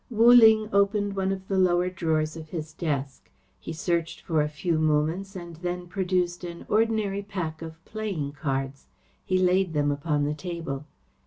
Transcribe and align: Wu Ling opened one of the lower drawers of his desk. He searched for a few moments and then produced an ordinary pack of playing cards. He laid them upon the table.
Wu 0.09 0.33
Ling 0.33 0.67
opened 0.73 1.15
one 1.15 1.31
of 1.31 1.47
the 1.47 1.59
lower 1.59 1.87
drawers 1.87 2.35
of 2.35 2.49
his 2.49 2.73
desk. 2.73 3.29
He 3.59 3.71
searched 3.71 4.21
for 4.21 4.41
a 4.41 4.49
few 4.49 4.79
moments 4.79 5.35
and 5.35 5.57
then 5.57 5.85
produced 5.85 6.43
an 6.43 6.65
ordinary 6.67 7.21
pack 7.21 7.61
of 7.61 7.77
playing 7.85 8.31
cards. 8.31 8.87
He 9.23 9.37
laid 9.37 9.73
them 9.73 9.91
upon 9.91 10.23
the 10.23 10.33
table. 10.33 10.85